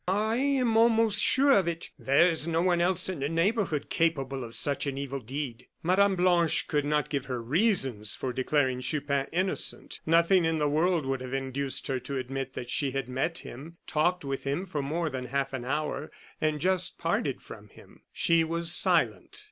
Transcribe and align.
"Ah! 0.07 0.29
I 0.31 0.37
am 0.37 0.77
almost 0.77 1.21
sure 1.21 1.51
of 1.51 1.67
it. 1.67 1.91
There 1.99 2.25
is 2.25 2.47
no 2.47 2.63
one 2.63 2.81
else 2.81 3.07
in 3.07 3.19
the 3.19 3.29
neighborhood 3.29 3.91
capable 3.91 4.43
of 4.43 4.55
such 4.55 4.87
an 4.87 4.97
evil 4.97 5.19
deed." 5.19 5.67
Mme. 5.83 6.15
Blanche 6.15 6.67
could 6.67 6.85
not 6.85 7.11
give 7.11 7.25
her 7.25 7.39
reasons 7.39 8.15
for 8.15 8.33
declaring 8.33 8.81
Chupin 8.81 9.27
innocent. 9.31 10.01
Nothing 10.07 10.43
in 10.43 10.57
the 10.57 10.67
world 10.67 11.05
would 11.05 11.21
have 11.21 11.35
induced 11.35 11.85
her 11.85 11.99
to 11.99 12.17
admit 12.17 12.53
that 12.55 12.71
she 12.71 12.89
had 12.89 13.07
met 13.09 13.37
him, 13.45 13.77
talked 13.85 14.25
with 14.25 14.43
him 14.43 14.65
for 14.65 14.81
more 14.81 15.11
than 15.11 15.25
half 15.25 15.53
an 15.53 15.65
hour, 15.65 16.11
and 16.41 16.59
just 16.59 16.97
parted 16.97 17.39
from 17.39 17.67
him. 17.69 18.01
She 18.11 18.43
was 18.43 18.71
silent. 18.71 19.39